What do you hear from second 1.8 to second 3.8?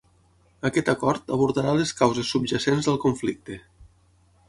les causes subjacents del conflicte.